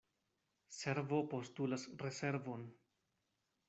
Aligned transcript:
Servo 0.79 1.19
postulas 1.35 1.83
reservon. 2.07 2.61